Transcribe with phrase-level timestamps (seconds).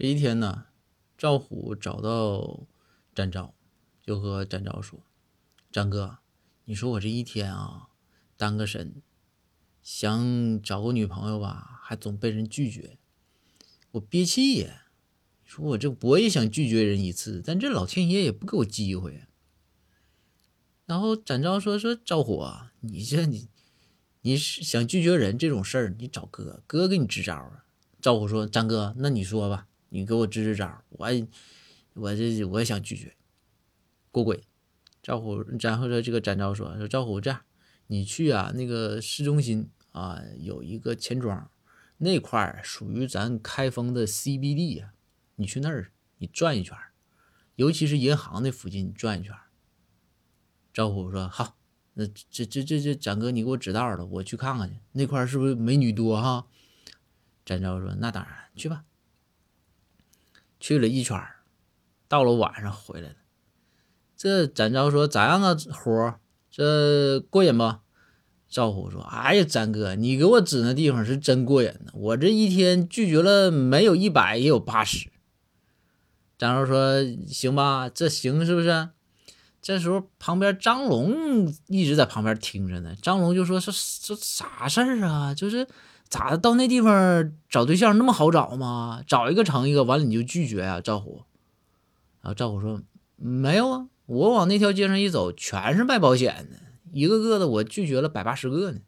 [0.00, 0.64] 这一天呢，
[1.18, 2.66] 赵虎找到
[3.14, 3.52] 展昭，
[4.00, 4.98] 就和展昭说
[5.70, 6.20] ：“张哥，
[6.64, 7.88] 你说我这一天啊，
[8.34, 9.02] 单个身，
[9.82, 12.96] 想找个女朋友吧，还总被人拒绝，
[13.90, 14.86] 我憋气呀。
[15.44, 19.26] 说我这我也想拒绝人一次，但这老天爷也不给我机会。”
[20.88, 23.50] 然后展昭说：“说赵虎啊，你这你
[24.22, 27.66] 你是想拒绝人这种事儿，你找哥哥给你支招啊。”
[28.00, 31.06] 赵虎说：“张哥，那你说吧。”你给我支支招，我
[31.94, 33.14] 我这我也想拒绝
[34.10, 34.42] 过鬼。
[35.02, 37.40] 赵虎，然后说这个展昭说说赵虎这样，
[37.86, 41.50] 你去啊那个市中心啊有一个钱庄，
[41.98, 44.92] 那块儿属于咱开封的 CBD 呀，
[45.36, 46.76] 你去那儿你转一圈，
[47.56, 49.34] 尤其是银行那附近转一圈。
[50.72, 51.56] 赵虎说好，
[51.94, 56.46] 那这这这这展哥你给我指道了，我去看看去，那块儿是不是美女多哈？
[57.44, 58.84] 展昭说那当然，去吧。
[60.60, 61.18] 去了一圈
[62.06, 63.16] 到了晚上回来了。
[64.16, 65.56] 这展昭说咋样啊？
[65.72, 67.76] 活这过瘾不？
[68.48, 71.92] 赵虎说：“哎呀，展哥，你给我指那地方是真过瘾呢。
[71.94, 75.08] 我这一天拒绝了没有一百也有八十。”
[76.36, 78.88] 展昭说：“行吧，这行是不是？”
[79.62, 82.94] 这时候旁边张龙一直在旁边听着呢。
[83.02, 83.70] 张龙就说：“这
[84.02, 85.34] 这啥事儿啊？
[85.34, 85.66] 就是。”
[86.10, 86.36] 咋的？
[86.36, 89.00] 到那地方找对象那么好找吗？
[89.06, 90.80] 找一个成一个，完了你就拒绝啊？
[90.80, 91.22] 赵虎，
[92.20, 92.82] 然后赵虎说
[93.14, 96.56] ：“没有啊，我往那条街上一走，全是卖保险的，
[96.90, 98.80] 一个个的我拒绝了百八十个呢。”